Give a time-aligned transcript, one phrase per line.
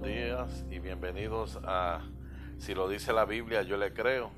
[0.00, 2.00] buenos días y bienvenidos a
[2.58, 4.30] Si lo dice la Biblia, yo le creo.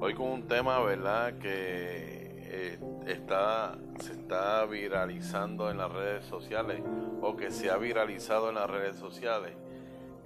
[0.00, 1.38] Hoy con un tema, ¿verdad?
[1.38, 6.82] Que eh, está, se está viralizando en las redes sociales
[7.20, 9.52] o que se ha viralizado en las redes sociales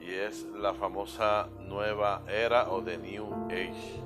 [0.00, 4.02] y es la famosa nueva era o The New Age,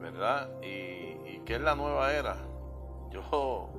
[0.00, 0.50] ¿verdad?
[0.62, 2.36] ¿Y, y qué es la nueva era?
[3.10, 3.70] Yo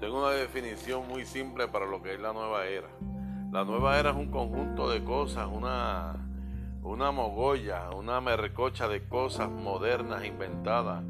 [0.00, 2.88] tengo una definición muy simple para lo que es la nueva era.
[3.54, 6.16] La nueva era es un conjunto de cosas, una,
[6.82, 11.04] una mogolla, una mercocha de cosas modernas inventadas.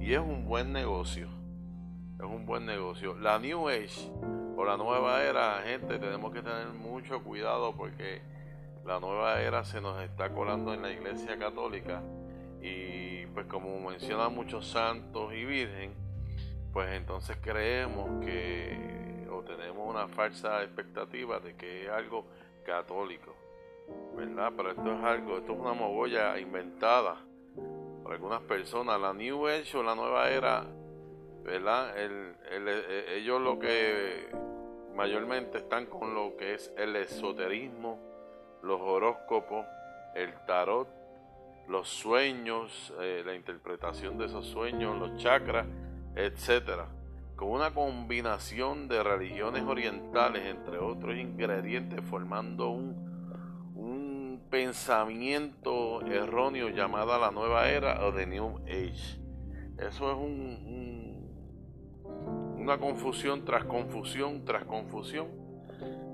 [0.00, 1.28] Y es un buen negocio.
[2.18, 3.16] Es un buen negocio.
[3.20, 4.10] La New Age
[4.56, 8.22] o la nueva era, gente, tenemos que tener mucho cuidado porque
[8.84, 12.02] la nueva era se nos está colando en la iglesia católica.
[12.60, 15.92] Y pues como mencionan muchos santos y virgen,
[16.72, 18.93] pues entonces creemos que
[19.44, 22.24] tenemos una falsa expectativa de que es algo
[22.64, 23.34] católico,
[24.16, 24.52] ¿verdad?
[24.56, 27.16] Pero esto es algo, esto es una mogolla inventada
[28.02, 29.00] por algunas personas.
[29.00, 30.64] La New Age o la nueva era,
[31.42, 31.98] ¿verdad?
[31.98, 34.28] El, eh, ellos lo que
[34.94, 37.98] mayormente están con lo que es el esoterismo,
[38.62, 39.66] los horóscopos,
[40.14, 40.88] el tarot,
[41.68, 45.66] los sueños, eh, la interpretación de esos sueños, los chakras,
[46.14, 46.88] etcétera
[47.36, 57.18] con una combinación de religiones orientales, entre otros ingredientes, formando un, un pensamiento erróneo llamada
[57.18, 59.20] la nueva era o the New Age.
[59.78, 61.28] Eso es un,
[62.56, 65.26] una confusión tras confusión tras confusión,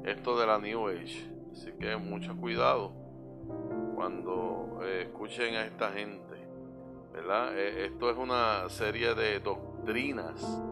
[0.05, 1.31] esto de la New Age.
[1.53, 2.93] Así que mucho cuidado
[3.95, 6.21] cuando eh, escuchen a esta gente.
[7.13, 7.59] ¿verdad?
[7.59, 10.63] Eh, esto es una serie de doctrinas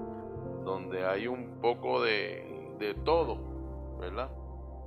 [0.69, 4.31] donde hay un poco de, de todo, ¿verdad?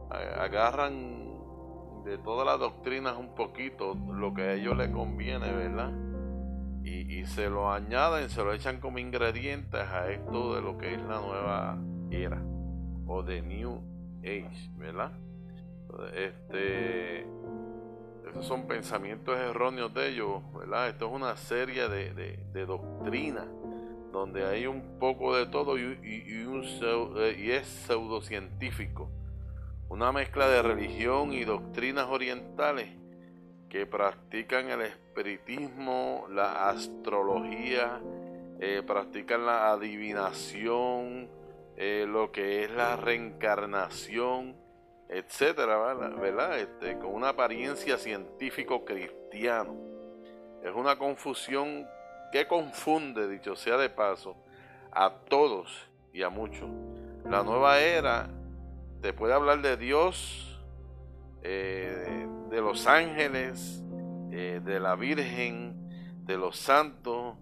[0.09, 5.92] Agarran de todas las doctrinas un poquito lo que a ellos les conviene, ¿verdad?
[6.84, 10.94] Y, y, se lo añaden, se lo echan como ingredientes a esto de lo que
[10.94, 11.78] es la nueva
[12.09, 12.42] era
[13.08, 13.81] o de New
[14.19, 15.12] Age, ¿verdad?
[16.16, 17.22] Este,
[18.30, 20.90] esos son pensamientos erróneos de ellos, ¿verdad?
[20.90, 23.48] Esto es una serie de, de, de doctrinas
[24.12, 29.10] donde hay un poco de todo y, eh, y, es pseudocientífico.
[29.90, 32.90] Una mezcla de religión y doctrinas orientales
[33.70, 38.02] que practican el espiritismo, la astrología,
[38.60, 41.30] eh, practican la adivinación,
[41.78, 44.56] eh, lo que es la reencarnación,
[45.10, 46.60] etcétera, ¿verdad?
[46.60, 49.76] Este, con una apariencia científico cristiano.
[50.64, 51.88] Es una confusión
[52.31, 54.36] que confunde, dicho sea de paso,
[54.92, 56.69] a todos y a muchos.
[57.25, 58.30] La nueva era
[59.02, 60.59] te puede hablar de Dios,
[61.44, 63.84] eh, de los ángeles,
[64.31, 65.90] eh, de la Virgen,
[66.25, 67.36] de los santos,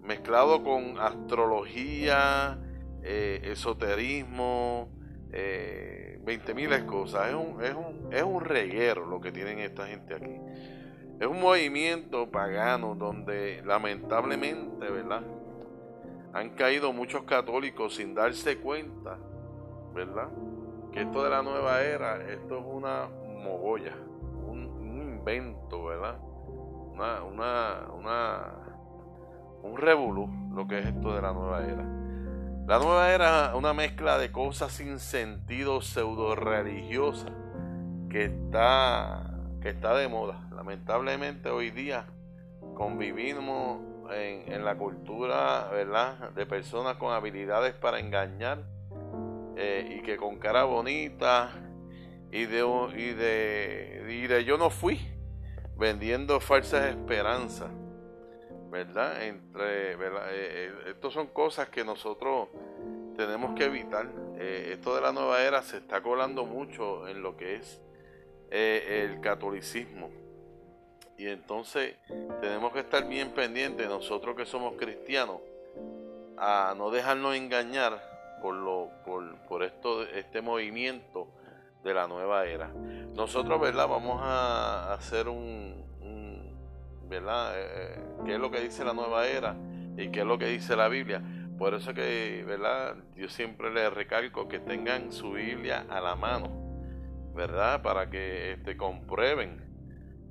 [0.00, 2.58] mezclado con astrología,
[3.02, 4.88] eh, esoterismo,
[5.30, 7.28] veinte miles cosas.
[7.28, 10.36] Es un, es, un, es un reguero lo que tienen esta gente aquí.
[11.20, 15.22] Es un movimiento pagano donde lamentablemente, ¿verdad?
[16.32, 19.18] Han caído muchos católicos sin darse cuenta,
[19.92, 20.28] ¿verdad?
[20.92, 23.08] Que esto de la nueva era, esto es una
[23.42, 23.94] mogolla,
[24.46, 24.78] un,
[25.18, 26.18] invento, ¿verdad?
[26.22, 28.54] Una, una, una,
[29.62, 31.84] un revolú, lo que es esto de la nueva era.
[32.68, 37.26] La nueva era es una mezcla de cosas sin sentido pseudo religiosa
[38.08, 39.27] que está
[39.60, 40.48] que está de moda.
[40.54, 42.06] Lamentablemente hoy día
[42.74, 43.80] convivimos
[44.12, 46.30] en, la cultura, ¿verdad?
[46.30, 48.62] De personas con habilidades para engañar
[49.56, 51.50] eh, y que con cara bonita
[52.30, 52.64] y de,
[52.96, 55.00] y de, y de yo no fui
[55.76, 57.70] vendiendo falsas esperanzas,
[58.70, 59.24] ¿verdad?
[59.24, 59.92] Entre.
[59.92, 62.48] Eh, eh, estos son cosas que nosotros
[63.16, 64.08] tenemos que evitar.
[64.38, 67.82] esto de la nueva era se está colando mucho en lo que es
[68.50, 70.10] el catolicismo.
[71.16, 71.96] Y entonces
[72.40, 75.38] tenemos que estar bien pendientes, nosotros que somos cristianos,
[76.36, 78.00] a no dejarnos engañar
[78.40, 81.26] por, lo, por, por esto, este movimiento
[81.82, 82.68] de la nueva era.
[83.14, 83.88] Nosotros, ¿verdad?
[83.88, 85.84] Vamos a hacer un,
[87.08, 87.58] ¿verdad?
[87.58, 89.56] Eh, eh, ¿Qué es lo que dice la nueva era?
[89.96, 91.20] ¿Y qué es lo que dice la Biblia?
[91.58, 92.94] Por eso que, ¿verdad?
[93.16, 96.67] Yo siempre les recalco que tengan su Biblia a la mano
[97.38, 97.82] ¿verdad?
[97.82, 99.62] Para que este, comprueben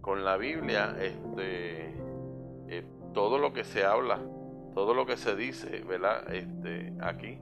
[0.02, 1.96] con la Biblia este,
[2.68, 2.84] eh,
[3.14, 4.20] todo lo que se habla,
[4.74, 6.30] todo lo que se dice, ¿verdad?
[6.34, 7.40] Este, aquí.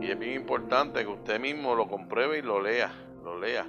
[0.00, 2.90] Y es bien importante que usted mismo lo compruebe y lo lea,
[3.22, 3.66] lo lea.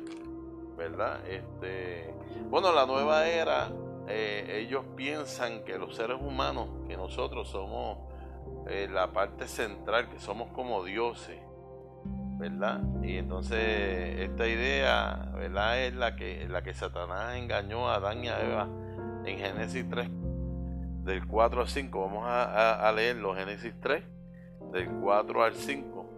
[0.77, 1.19] ¿verdad?
[1.27, 2.13] Este,
[2.49, 3.69] bueno, la nueva era,
[4.07, 7.97] eh, ellos piensan que los seres humanos, que nosotros somos
[8.67, 11.37] eh, la parte central, que somos como dioses,
[12.41, 12.81] ¿verdad?
[13.03, 15.79] Y entonces esta idea, ¿verdad?
[15.83, 18.67] Es la que, la que Satanás engañó a Adán y a Eva
[19.25, 20.09] en Génesis 3,
[21.03, 22.01] del 4 al 5.
[22.01, 24.03] Vamos a, a, leerlo, Génesis 3,
[24.71, 26.09] del 4 al 5.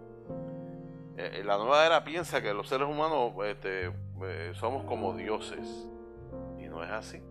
[1.18, 3.92] Eh, la nueva era piensa que los seres humanos este,
[4.22, 5.86] eh, somos como dioses.
[6.58, 7.22] Y no es así.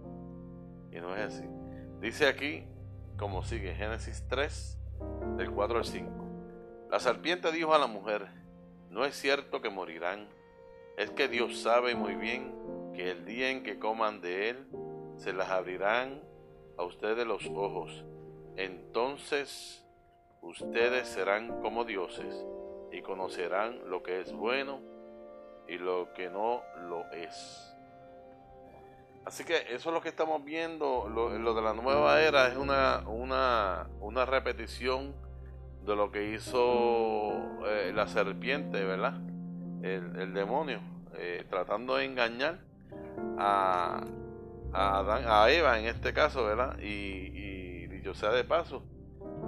[0.92, 1.46] Y no es así.
[2.00, 2.64] Dice aquí,
[3.18, 4.78] como sigue, Génesis 3,
[5.38, 6.12] del 4 al 5.
[6.92, 8.43] La serpiente dijo a la mujer,
[8.94, 10.30] no es cierto que morirán.
[10.98, 12.54] Es que Dios sabe muy bien
[12.94, 14.68] que el día en que coman de él,
[15.18, 16.22] se las abrirán
[16.78, 18.06] a ustedes los ojos.
[18.56, 19.84] Entonces
[20.42, 22.46] ustedes serán como dioses
[22.92, 24.80] y conocerán lo que es bueno
[25.68, 27.76] y lo que no lo es.
[29.26, 31.10] Así que eso es lo que estamos viendo.
[31.10, 35.16] Lo, de la nueva era es una, una, una repetición
[35.86, 37.34] de lo que hizo
[37.68, 39.20] eh, la serpiente, ¿verdad?
[39.82, 40.80] El, demonio,
[41.18, 42.60] eh, tratando de engañar
[43.38, 44.06] a,
[44.72, 46.80] a, Eva en este caso, ¿verdad?
[46.80, 48.84] Y, y yo sea de paso,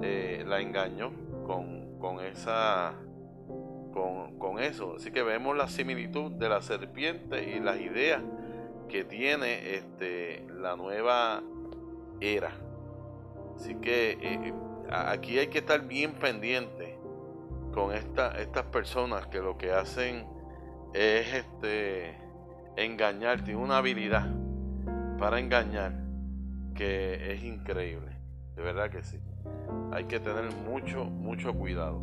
[0.02, 1.12] eh, la engañó
[1.46, 2.94] con, con esa
[3.94, 4.96] con, con, eso.
[4.98, 8.22] Así que vemos la similitud de la serpiente y las ideas
[8.90, 11.44] que tiene este, la nueva
[12.20, 12.52] era.
[13.56, 14.54] Así que
[14.92, 16.98] aquí hay que estar bien pendiente
[17.74, 20.26] con esta, estas personas que lo que hacen
[20.94, 22.18] es este
[22.78, 24.28] engañar, tiene una habilidad
[25.20, 25.94] para engañar
[26.74, 28.12] que es increíble,
[28.56, 29.20] de verdad que sí.
[29.92, 32.02] Hay que tener mucho, mucho cuidado.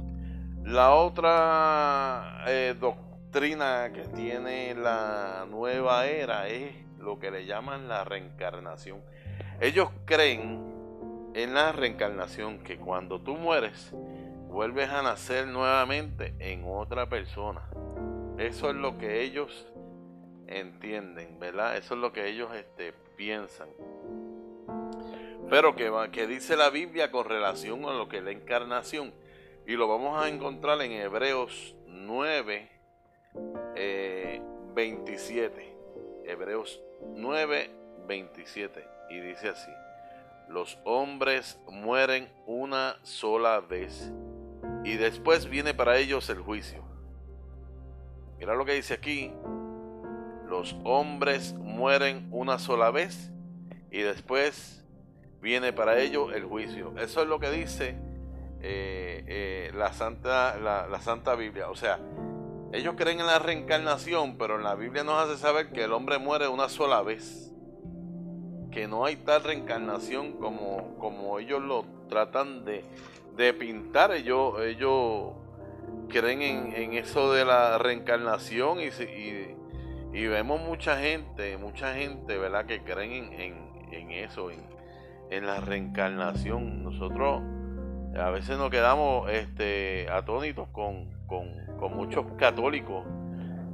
[0.65, 8.05] La otra eh, doctrina que tiene la nueva era es lo que le llaman la
[8.05, 9.01] reencarnación.
[9.61, 10.72] Ellos creen
[11.35, 13.93] en la reencarnación, que cuando tú mueres,
[14.49, 17.63] vuelves a nacer nuevamente en otra persona.
[18.39, 19.67] Eso es lo que ellos
[20.47, 21.77] entienden, ¿verdad?
[21.77, 23.69] Eso es lo que ellos este, piensan.
[25.49, 29.13] Pero que, que dice la Biblia con relación a lo que es la encarnación.
[29.67, 32.69] Y lo vamos a encontrar en Hebreos 9,
[34.75, 35.63] 27.
[35.63, 35.73] Eh,
[36.27, 36.83] Hebreos
[37.15, 37.71] 9,
[38.07, 38.85] 27.
[39.11, 39.71] Y dice así
[40.53, 44.13] los hombres mueren una sola vez
[44.85, 46.85] y después viene para ellos el juicio.
[48.39, 49.33] Mira lo que dice aquí.
[50.47, 53.33] Los hombres mueren una sola vez
[53.91, 54.85] y después
[55.41, 56.93] viene para ellos el juicio.
[56.99, 57.97] Eso es lo que dice
[58.61, 61.71] eh, eh, la, Santa, la Santa Biblia.
[61.71, 61.99] O sea,
[62.73, 66.19] ellos creen en la reencarnación, pero en la Biblia nos hace saber que el hombre
[66.19, 67.52] muere una sola vez
[68.73, 72.83] que no hay tal reencarnación como, como ellos lo tratan de,
[73.53, 74.13] pintar.
[74.13, 75.35] Ellos, ellos
[76.09, 78.89] creen en, eso de la reencarnación y,
[80.17, 82.67] y, vemos mucha gente, mucha gente, ¿verdad?
[82.67, 83.33] Que creen
[83.93, 86.83] en, eso, en, la reencarnación.
[86.83, 87.43] Nosotros
[88.19, 93.05] a veces nos quedamos este, atónitos con, con muchos católicos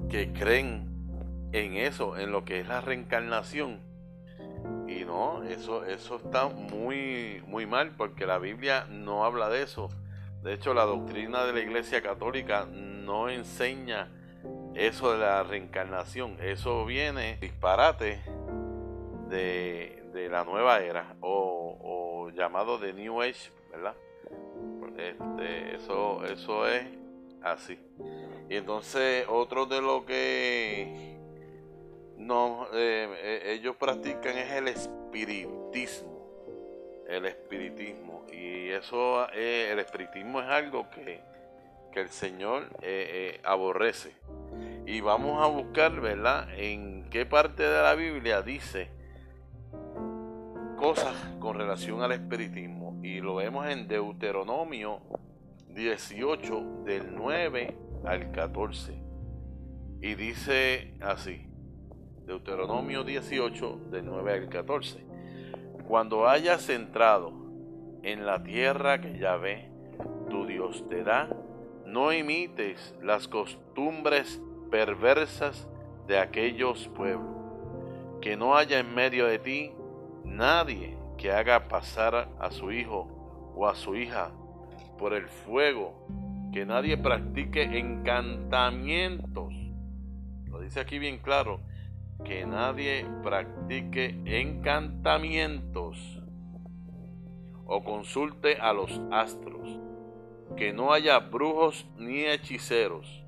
[0.08, 0.88] que creen
[1.52, 3.87] en eso, en lo que es la reencarnación
[4.86, 9.88] y no, eso, eso está muy, muy mal porque la Biblia no habla de eso.
[10.42, 14.08] De hecho, la doctrina de la Iglesia Católica no enseña
[14.74, 16.36] eso de la reencarnación.
[16.40, 18.20] Eso viene disparate
[19.28, 23.94] de, de la nueva era o, llamado de New Age, ¿verdad?
[24.96, 26.86] Este, eso, eso es
[27.42, 27.78] así.
[28.48, 31.07] Y entonces, otro de lo que
[32.28, 36.28] no, eh, eh, ellos practican es el espiritismo,
[37.08, 38.26] el espiritismo.
[38.30, 41.22] Y eso, eh, el espiritismo es algo que,
[41.90, 42.68] que el Señor
[43.44, 44.12] aborrece.
[44.84, 46.48] Y vamos a buscar, ¿verdad?
[46.54, 48.90] En qué parte de la Biblia dice
[50.76, 53.00] cosas con relación al espiritismo.
[53.02, 55.00] Y lo vemos en Deuteronomio
[55.70, 59.02] 18, del 9 al 14.
[60.02, 61.47] Y dice así.
[62.28, 65.02] Deuteronomio 18, del 9 al 14.
[65.88, 67.32] Cuando hayas entrado
[68.02, 69.70] en la tierra que Yahvé,
[70.28, 71.30] tu Dios te da,
[71.86, 75.66] no imites las costumbres perversas
[76.06, 77.34] de aquellos pueblos.
[78.20, 79.72] Que no haya en medio de ti
[80.22, 84.32] nadie que haga pasar a su hijo o a su hija
[84.98, 86.06] por el fuego.
[86.52, 89.54] Que nadie practique encantamientos.
[90.44, 91.60] Lo dice aquí bien claro
[92.24, 96.20] que nadie practique encantamientos
[97.64, 99.78] o consulte a los astros,
[100.56, 103.24] que no haya brujos ni hechiceros,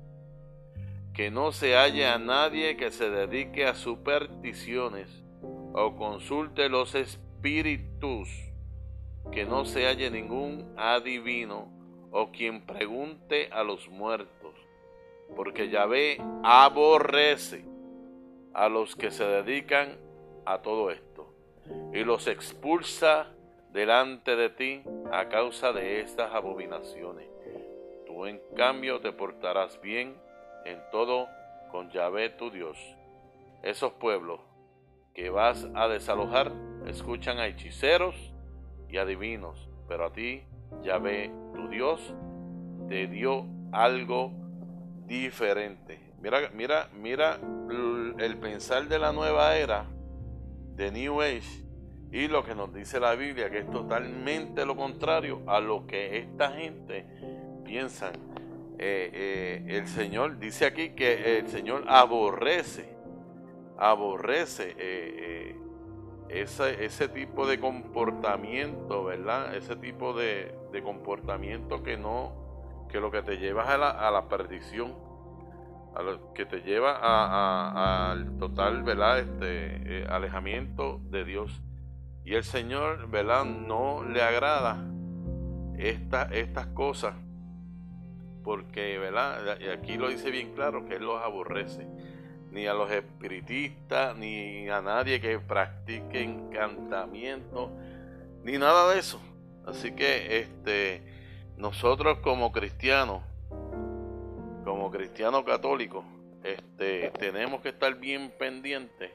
[1.13, 5.23] que no se halle a nadie que se dedique a supersticiones
[5.73, 8.29] o consulte los espíritus,
[9.31, 11.71] que no se halle ningún adivino
[12.11, 14.55] o quien pregunte a los muertos,
[15.35, 17.70] porque Yahvé aborrece
[18.53, 19.97] a los que se dedican
[20.45, 21.33] a todo esto
[21.93, 23.27] y los expulsa
[23.71, 27.27] delante de ti a causa de estas abominaciones.
[28.05, 30.15] Tú en cambio te portarás bien
[30.65, 31.27] en todo
[31.71, 32.77] con Yahvé tu Dios.
[33.63, 34.39] Esos pueblos
[35.13, 36.51] que vas a desalojar
[36.87, 38.15] escuchan a hechiceros
[38.89, 40.43] y adivinos, pero a ti
[40.83, 42.13] Yahvé tu Dios
[42.89, 44.31] te dio algo
[45.05, 45.99] diferente.
[46.21, 47.39] Mira, mira, mira
[48.19, 49.85] el pensar de la nueva era,
[50.75, 51.61] de New Age,
[52.11, 56.17] y lo que nos dice la Biblia, que es totalmente lo contrario a lo que
[56.17, 57.05] esta gente
[57.63, 58.11] piensa.
[58.77, 62.89] Eh, eh, el Señor dice aquí que el Señor aborrece,
[63.77, 65.55] aborrece eh,
[66.29, 69.55] ese, ese, tipo de comportamiento, ¿verdad?
[69.55, 70.53] Ese tipo de,
[70.83, 75.10] comportamiento que no, que lo que te lleva a la, a la perdición
[76.33, 79.19] que te lleva al total ¿verdad?
[79.19, 81.61] Este, alejamiento de Dios.
[82.23, 83.45] Y el Señor, ¿verdad?
[83.45, 84.77] No le agrada
[85.77, 87.15] esta, estas cosas.
[88.43, 89.59] Porque, ¿verdad?
[89.59, 91.87] Y aquí lo dice bien claro que Él los aborrece.
[92.51, 97.71] Ni a los espiritistas, ni a nadie que practique encantamiento,
[98.43, 99.21] ni nada de eso.
[99.65, 101.01] Así que este,
[101.57, 103.21] nosotros como cristianos,
[104.63, 106.05] como cristianos católicos,
[106.43, 109.11] este, tenemos que estar bien pendientes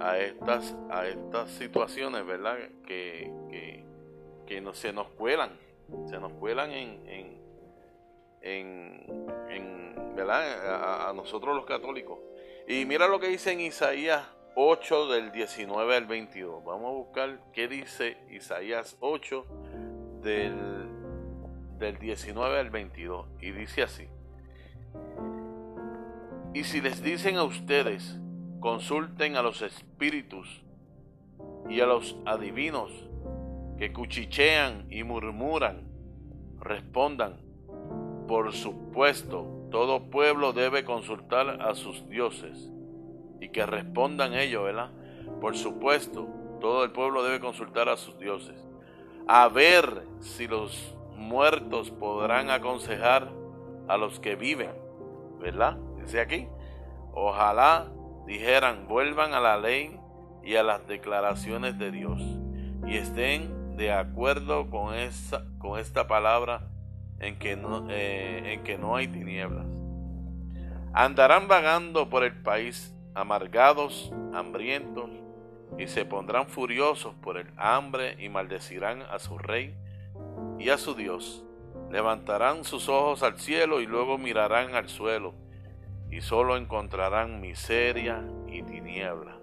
[0.00, 2.56] a estas, a estas situaciones, ¿verdad?
[2.86, 3.32] Que,
[4.46, 5.50] que, no, se nos cuelan,
[6.06, 7.38] se nos cuelan en,
[8.40, 9.04] en,
[10.14, 11.08] ¿verdad?
[11.08, 12.18] A, nosotros los católicos.
[12.66, 16.64] Y mira lo que dice en Isaías 8 del 19 al 22.
[16.64, 19.46] Vamos a buscar qué dice Isaías 8
[20.22, 20.88] del,
[21.78, 23.26] del 19 al 22.
[23.40, 24.08] Y dice así.
[26.58, 28.18] Y si les dicen a ustedes,
[28.58, 30.64] consulten a los espíritus
[31.70, 32.90] y a los adivinos
[33.78, 35.86] que cuchichean y murmuran,
[36.58, 37.36] respondan,
[38.26, 42.72] por supuesto, todo pueblo debe consultar a sus dioses
[43.40, 44.90] y que respondan ellos, ¿verdad?
[45.40, 46.26] Por supuesto,
[46.60, 48.56] todo el pueblo debe consultar a sus dioses.
[49.28, 53.30] A ver si los muertos podrán aconsejar
[53.86, 54.72] a los que viven,
[55.38, 55.78] ¿verdad?
[56.08, 56.48] Dice aquí,
[57.12, 57.86] ojalá
[58.24, 60.00] dijeran, vuelvan a la ley
[60.42, 62.22] y a las declaraciones de Dios
[62.86, 66.62] y estén de acuerdo con, esa, con esta palabra
[67.20, 69.66] en que, no, eh, en que no hay tinieblas.
[70.94, 75.10] Andarán vagando por el país amargados, hambrientos,
[75.76, 79.76] y se pondrán furiosos por el hambre y maldecirán a su rey
[80.58, 81.44] y a su Dios.
[81.90, 85.34] Levantarán sus ojos al cielo y luego mirarán al suelo
[86.10, 89.38] y solo encontrarán miseria y tiniebla,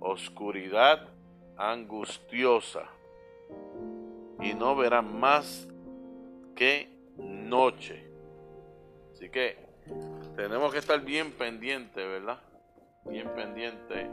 [0.00, 1.08] oscuridad
[1.56, 2.84] angustiosa,
[4.40, 5.68] y no verán más
[6.54, 8.06] que noche.
[9.12, 9.58] Así que
[10.36, 12.38] tenemos que estar bien pendientes, ¿verdad?
[13.04, 14.06] Bien pendientes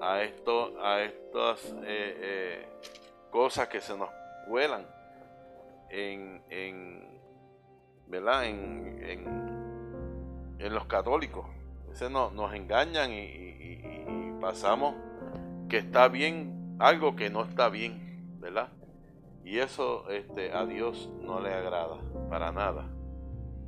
[0.00, 2.68] a esto, a estas eh, eh,
[3.30, 4.10] cosas que se nos
[4.48, 4.86] cuelan
[5.90, 7.20] en, en
[8.08, 8.46] ¿verdad?
[8.46, 9.41] en
[10.70, 11.46] los católicos.
[11.92, 13.42] Ese no, nos engañan y,
[14.40, 14.96] pasamos
[15.68, 18.70] que está bien algo que no está bien, ¿verdad?
[19.44, 22.88] Y eso este, a Dios no le agrada, para nada,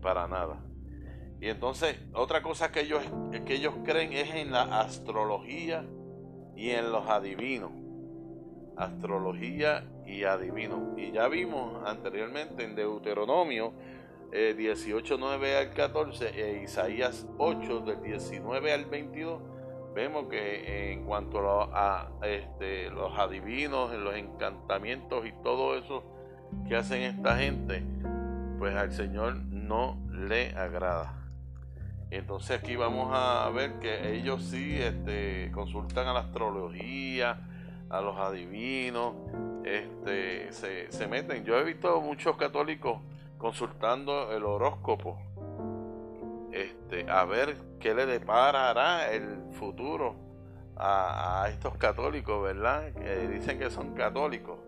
[0.03, 0.61] para nada.
[1.41, 3.03] Y entonces, otra cosa que ellos,
[3.45, 5.85] que ellos creen es en la astrología
[6.57, 7.71] y en los adivinos.
[8.77, 10.99] Astrología y adivinos.
[10.99, 13.73] Y ya vimos anteriormente en Deuteronomio
[14.35, 19.41] eh, 18, 9 al 14 e Isaías 8 del 19 al 22,
[19.95, 21.39] vemos que en cuanto
[21.73, 26.03] a, este, los adivinos, los encantamientos y todo eso
[26.67, 27.85] que hacen esta gente,
[28.59, 31.15] pues al Señor no le agrada.
[32.11, 37.39] Entonces aquí vamos a ver que ellos sí este, consultan a la astrología,
[37.89, 39.15] a los adivinos,
[39.65, 41.45] este, se, se meten.
[41.45, 42.99] Yo he visto muchos católicos
[43.45, 45.19] consultando el horóscopo
[46.51, 50.17] este, a ver qué le deparará el futuro
[50.79, 52.95] a, estos católicos, ¿verdad?
[52.95, 54.59] Que dicen que son católicos.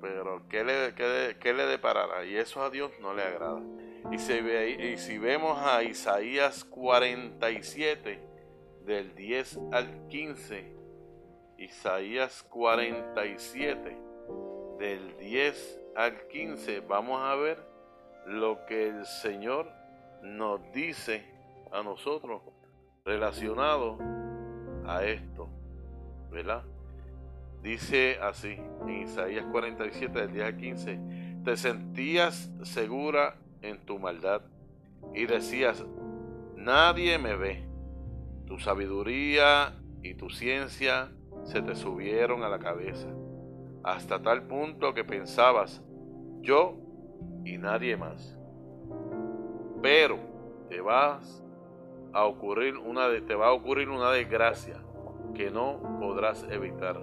[0.00, 0.94] Pero ¿qué le,
[1.38, 2.24] qué, le deparará?
[2.24, 3.60] Y eso a Dios no le agrada.
[4.10, 8.26] Y, se ve, y si vemos a Isaías 47,
[8.86, 10.76] del 10 al 15,
[11.58, 13.98] Isaías 47,
[14.78, 17.62] del 10 al 15, vamos a ver
[18.26, 19.70] lo que el Señor
[20.22, 21.26] nos dice
[21.70, 22.40] a nosotros
[23.04, 23.98] relacionado
[24.86, 25.50] a esto,
[26.30, 26.64] ¿verdad?
[27.62, 31.00] Dice así en Isaías 47 del 10 al 15,
[31.44, 34.40] te sentías segura en tu maldad
[35.14, 35.84] y decías,
[36.56, 37.66] nadie me ve.
[38.46, 41.12] Tu sabiduría y tu ciencia
[41.44, 43.08] se te subieron a la cabeza,
[43.84, 45.82] hasta tal punto que pensabas,
[46.40, 46.76] yo
[47.44, 48.36] y nadie más.
[49.82, 50.18] Pero
[50.68, 51.44] te vas
[52.12, 54.82] a ocurrir una te va a ocurrir una desgracia
[55.34, 57.00] que no podrás evitar.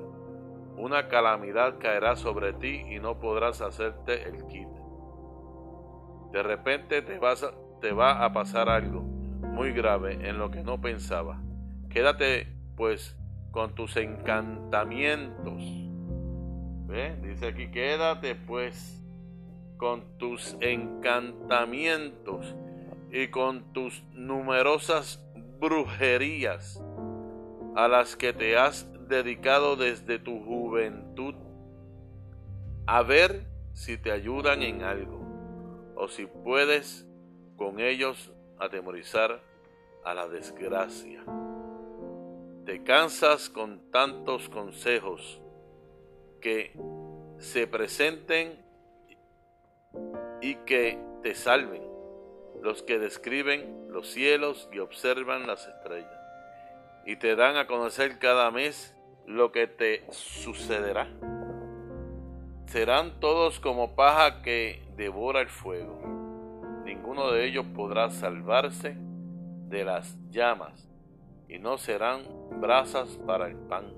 [0.75, 4.79] Una calamidad caerá sobre ti y no podrás hacerte el quite.
[6.31, 7.45] De repente te, vas
[7.81, 11.41] te va a pasar algo muy grave en lo que no pensaba.
[11.89, 13.17] Quédate pues
[13.51, 15.63] con tus encantamientos.
[17.21, 18.96] Dice aquí, quédate pues
[19.77, 22.55] con tus encantamientos
[23.11, 25.23] y con tus numerosas
[25.59, 26.81] brujerías
[27.75, 31.35] a las que te has dedicado desde tu juventud,
[32.85, 35.21] a ver si te ayudan en algo
[35.95, 37.07] o si puedes
[37.55, 39.41] con ellos atemorizar
[40.03, 41.23] a la desgracia.
[42.65, 45.41] Te cansas con tantos consejos
[46.41, 46.73] que
[47.39, 48.66] se presenten
[50.41, 51.83] y que te salven
[52.61, 56.19] los que describen los cielos y observan las estrellas,
[57.05, 58.95] y te dan a conocer cada mes
[59.25, 61.07] lo que te sucederá.
[62.65, 66.01] Serán todos como paja que devora el fuego.
[66.83, 70.89] Ninguno de ellos podrá salvarse de las llamas,
[71.47, 72.23] y no serán
[72.59, 73.93] brasas para el pan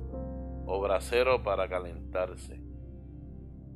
[0.65, 2.68] o brasero para calentarse.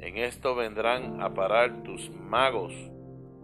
[0.03, 2.73] En esto vendrán a parar tus magos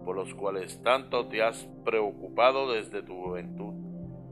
[0.04, 3.74] por los cuales tanto te has preocupado desde tu juventud.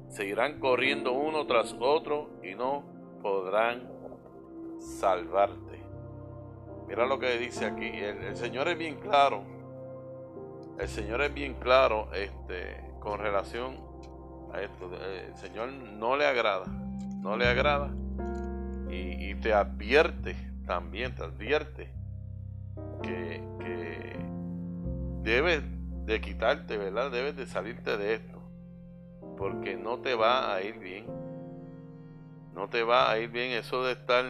[0.09, 2.83] Seguirán corriendo uno tras otro y no
[3.21, 3.89] podrán
[4.99, 5.81] salvarte.
[6.89, 7.87] Mira lo que dice aquí.
[7.87, 9.43] El, Señor es bien claro.
[10.77, 13.77] El Señor es bien claro este, con relación
[14.53, 14.91] a esto.
[14.93, 16.65] El Señor no le agrada.
[17.21, 17.89] No le agrada.
[18.89, 20.35] Y, te advierte
[20.65, 21.96] también, te advierte
[23.01, 24.15] que, que
[25.23, 25.63] debes
[26.05, 27.11] de quitarte, ¿verdad?
[27.11, 28.41] Debes de salirte de esto.
[29.37, 31.05] Porque no te va a ir bien.
[32.53, 34.25] No te va a ir bien eso de estar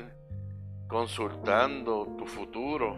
[0.88, 2.98] consultando tu futuro.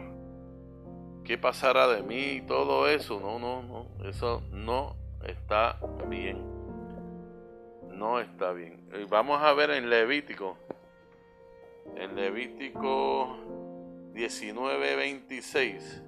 [1.24, 2.38] ¿Qué pasará de mí?
[2.38, 3.20] Y todo eso.
[3.20, 4.08] No, no, no.
[4.08, 5.78] Eso no está
[6.08, 6.42] bien.
[7.92, 8.88] No está bien.
[9.10, 10.58] Vamos a ver en Levítico.
[11.96, 13.59] En Levítico
[14.14, 16.02] 19, 26.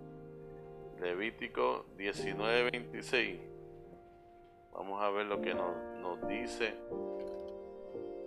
[1.00, 3.40] Levítico 19:26.
[4.74, 6.74] Vamos a ver lo que nos, nos dice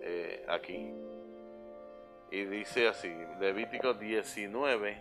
[0.03, 0.93] eh, aquí.
[2.31, 4.97] Y dice así, Levítico 19,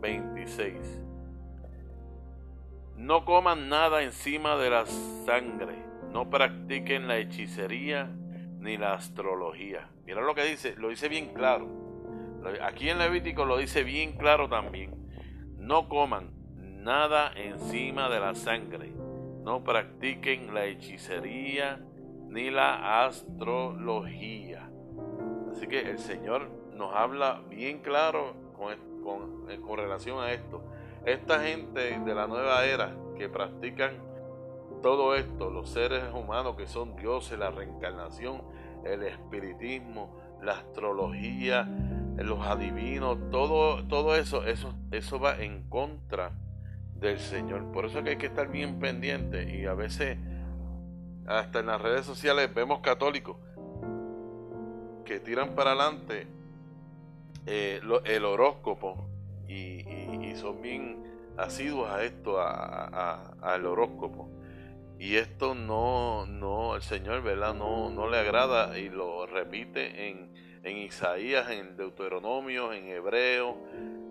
[0.00, 0.74] 26.
[0.74, 1.06] Eh,
[2.96, 5.74] no coman nada encima de la sangre,
[6.12, 8.08] no practiquen la hechicería
[8.58, 9.88] ni la astrología.
[10.04, 11.86] Mira lo que dice, lo dice bien claro
[12.62, 14.94] Aquí en Levítico lo dice bien claro también.
[15.58, 18.92] No coman nada encima de la sangre.
[19.42, 21.80] No practiquen la hechicería
[22.28, 24.70] ni la astrología.
[25.50, 30.62] Así que el Señor nos habla bien claro con, con, eh, relación a esto.
[31.04, 33.94] Esta gente de la nueva era que practican
[34.86, 38.40] todo esto, los seres humanos que son dioses, la reencarnación,
[38.84, 41.68] el espiritismo, la astrología,
[42.16, 46.30] los adivinos, todo, todo eso, eso, eso va en contra
[47.00, 47.72] del Señor.
[47.72, 50.18] Por eso que hay que estar bien pendiente y a veces
[51.26, 53.38] hasta en las redes sociales vemos católicos
[55.04, 56.28] que tiran para adelante
[57.44, 59.04] eh, el horóscopo
[59.48, 59.82] y,
[60.36, 61.02] son bien
[61.36, 64.35] asiduos a esto, al horóscopo.
[64.98, 67.54] Y esto no, no, el Señor, ¿verdad?
[67.54, 73.56] No, no le agrada y lo repite en en Isaías, en Deuteronomio, en Hebreo,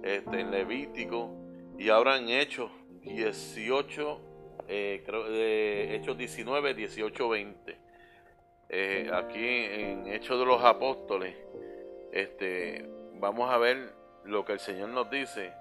[0.01, 1.29] este, en Levítico
[1.77, 2.71] y ahora en Hechos
[3.01, 4.21] 18,
[4.69, 7.77] eh, creo, Hechos 19, 18, 20.
[9.13, 11.35] aquí en Hechos de los Apóstoles,
[12.13, 13.93] este, vamos a ver
[14.23, 15.51] lo que el Señor nos dice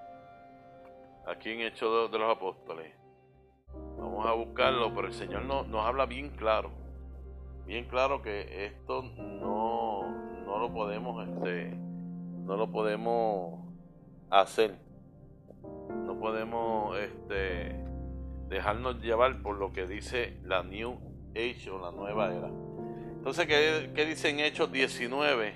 [1.27, 2.93] aquí en Hechos de, los Apóstoles.
[4.25, 6.71] A buscarlo, pero el Señor no, nos habla bien claro.
[7.67, 10.09] Bien claro que esto no,
[10.45, 11.77] no lo podemos, este,
[12.45, 13.61] no lo podemos
[14.31, 14.77] hacer.
[16.07, 17.77] No podemos este,
[18.49, 20.99] dejarnos llevar por lo que dice la New
[21.35, 22.49] Age o la nueva era.
[23.17, 25.55] Entonces, ¿qué, qué dice en Hechos 19?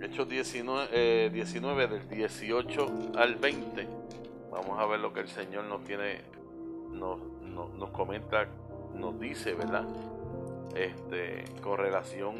[0.00, 3.88] Hechos 19, 19 eh, del 18 al 20.
[4.50, 6.20] Vamos a ver lo que el Señor nos tiene,
[6.92, 8.48] nos, nos, comenta,
[8.94, 9.86] nos dice, ¿verdad?
[10.74, 12.36] Este, con relación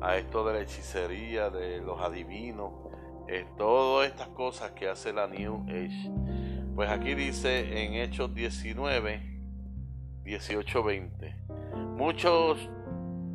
[0.00, 2.72] a esto de la hechicería, de los adivinos,
[3.28, 6.10] eh, todas estas cosas que hace la New Age.
[6.74, 9.20] Pues aquí dice en Hechos 19,
[10.24, 11.36] 18, 20.
[11.96, 12.70] Muchos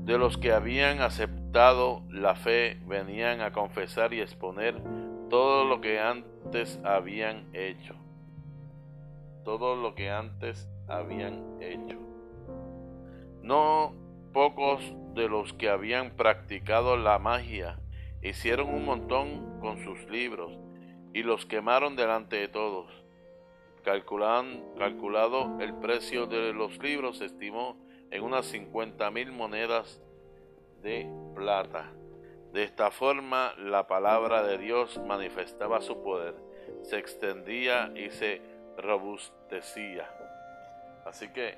[0.06, 4.82] de los que habían aceptado la fe venían a confesar y exponer
[5.30, 7.96] todo lo que antes habían hecho.
[9.44, 11.98] Todo lo que antes habían hecho.
[13.42, 13.94] No
[14.32, 14.82] pocos
[15.14, 17.80] de los que habían practicado la magia
[18.22, 20.58] hicieron un montón con sus libros
[21.14, 22.92] y los quemaron delante de todos.
[23.84, 27.78] calculado el precio de los libros, se estimó
[28.12, 30.02] en unas 50 mil monedas
[30.82, 31.92] de plata.
[32.54, 36.36] De esta forma la palabra de Dios manifestaba su poder,
[36.84, 38.42] se extendía y se
[38.78, 40.10] robustecía.
[41.06, 41.58] Así que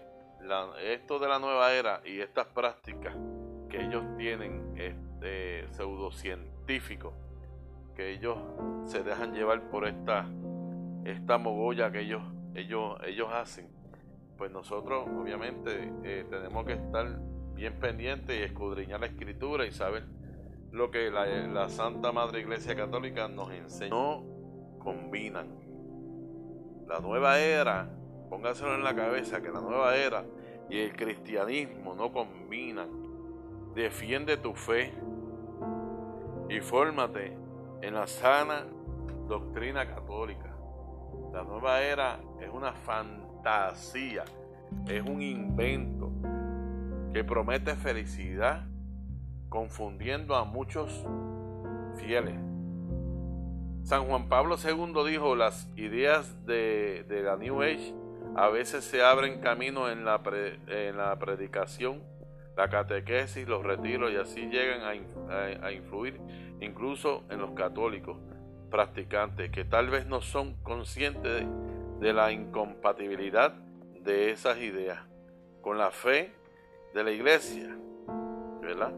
[0.82, 3.16] esto de la nueva era y estas prácticas
[3.70, 7.14] que ellos tienen este, pseudocientíficos,
[7.96, 8.38] que ellos
[8.86, 10.28] se dejan llevar por esta,
[11.06, 12.24] esta mogolla que ellos,
[12.54, 13.68] ellos, ellos hacen,
[14.38, 17.08] pues nosotros obviamente eh, tenemos que estar
[17.54, 20.04] bien pendientes y escudriñar la escritura y saber
[20.72, 23.90] lo que la, Santa Madre Iglesia Católica nos enseña.
[23.90, 24.24] No
[24.80, 25.65] combinan.
[26.88, 27.90] La nueva era,
[28.30, 30.24] póngaselo en la cabeza que la nueva era
[30.70, 32.90] y el cristianismo no combinan.
[33.74, 34.94] Defiende tu fe
[36.50, 37.36] y fórmate
[37.82, 38.66] en la sana
[39.28, 40.56] doctrina católica.
[41.34, 44.24] La nueva era es una fantasía,
[44.88, 46.12] es un invento
[47.14, 48.66] que promete felicidad
[49.50, 51.04] confundiendo a muchos
[51.96, 52.55] fieles.
[53.86, 57.94] San Juan Pablo II dijo, las ideas de, la New Age
[58.36, 60.20] a veces se abren camino en la,
[60.68, 62.02] en la predicación,
[62.58, 64.82] la catequesis, los retiros y así llegan
[65.30, 66.20] a, influir
[66.62, 68.18] incluso en los católicos
[68.72, 71.46] practicantes que tal vez no son conscientes
[72.00, 73.54] de la incompatibilidad
[74.02, 75.00] de esas ideas
[75.62, 76.34] con la fe
[76.96, 77.78] de la iglesia,
[78.62, 78.94] ¿verdad?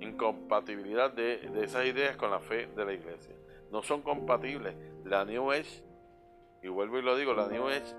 [0.00, 3.36] incompatibilidad de, esas ideas con la fe de la iglesia.
[3.72, 4.76] No son compatibles.
[5.04, 5.82] La New Age,
[6.62, 7.96] y vuelvo y lo digo, la New Age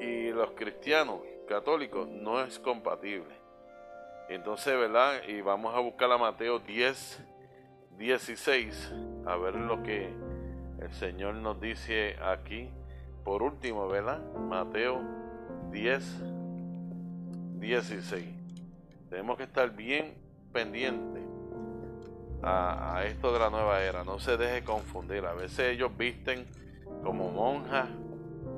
[0.00, 3.32] y los cristianos católicos no es compatible.
[4.28, 5.22] Entonces, ¿verdad?
[5.28, 7.24] Y vamos a buscar a Mateo 10,
[7.96, 8.92] 16,
[9.24, 10.12] a ver lo que
[10.80, 12.68] el Señor nos dice aquí.
[13.24, 14.20] Por último, ¿verdad?
[14.34, 15.00] Mateo
[15.70, 16.22] 10,
[17.60, 18.26] 16.
[19.10, 20.14] Tenemos que estar bien
[20.52, 21.25] pendiente
[22.46, 24.04] a, esto de la nueva era.
[24.04, 25.24] No se deje confundir.
[25.26, 26.46] A veces ellos visten
[27.02, 27.88] como monjas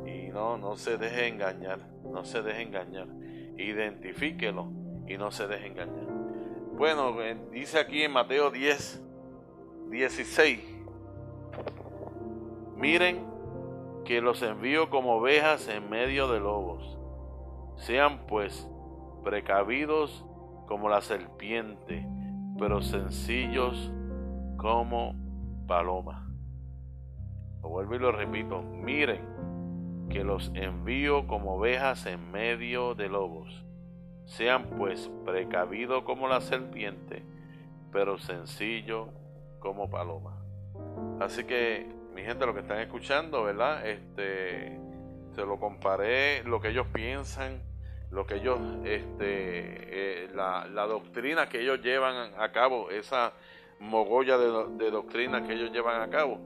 [0.06, 1.80] y no, no se deje engañar.
[2.04, 3.08] No se deje engañar.
[3.56, 4.70] Identifíquelo
[5.06, 6.06] y no se deje engañar.
[6.76, 7.16] Bueno,
[7.50, 9.02] dice aquí en Mateo 10,
[9.90, 10.60] 16.
[12.76, 13.26] Miren
[14.04, 16.98] que los envío como ovejas en medio de lobos.
[17.76, 18.68] Sean pues
[19.24, 20.24] precavidos
[20.66, 22.06] como la serpiente,
[22.58, 23.92] pero sencillos
[24.56, 25.14] como
[25.66, 26.28] paloma.
[27.62, 29.38] Lo vuelvo y lo repito, miren
[30.10, 33.64] que los envío como ovejas en medio de lobos.
[34.24, 37.22] Sean pues precavidos como la serpiente,
[37.92, 39.08] pero sencillos
[39.60, 40.42] como paloma.
[41.20, 43.86] Así que, mi gente, lo que están escuchando, ¿verdad?
[43.86, 44.78] Este,
[45.34, 47.67] se lo comparé, lo que ellos piensan
[48.10, 53.32] lo que ellos, este, eh, la, doctrina que ellos llevan a cabo, esa
[53.80, 56.40] mogolla de, doctrina que ellos llevan a cabo,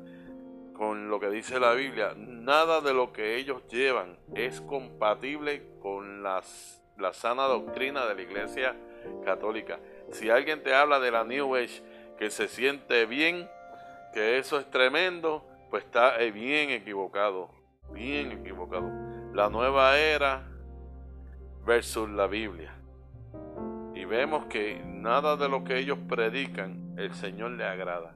[0.75, 6.22] con lo que dice la Biblia, nada de lo que ellos llevan es compatible con
[6.22, 8.77] las, la sana doctrina de la Iglesia
[9.25, 9.79] Católica.
[10.11, 11.83] Si alguien te habla de la New Age,
[12.18, 13.48] que se siente bien,
[14.12, 17.51] que eso es tremendo, pues está eh, bien equivocado,
[17.92, 18.90] bien equivocado.
[19.33, 20.51] La nueva era
[21.64, 22.72] versus la Biblia.
[23.94, 28.14] Y vemos que nada de lo que ellos predican el Señor le agrada.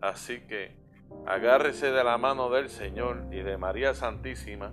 [0.00, 0.76] Así que
[1.26, 4.72] agárrese de la mano del Señor y de María Santísima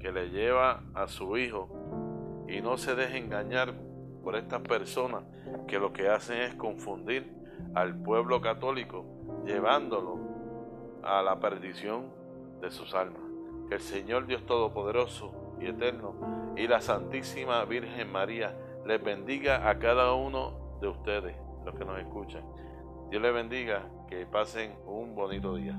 [0.00, 3.74] que le lleva a su Hijo y no se deje engañar
[4.22, 5.24] por estas personas
[5.66, 7.32] que lo que hacen es confundir
[7.74, 9.06] al pueblo católico
[9.46, 10.18] llevándolo
[11.02, 12.06] a la perdición
[12.60, 13.22] de sus almas.
[13.68, 20.14] Que el Señor Dios Todopoderoso Eterno y la Santísima Virgen María les bendiga a cada
[20.14, 22.44] uno de ustedes, los que nos escuchan.
[23.10, 25.78] Dios les bendiga, que pasen un bonito día.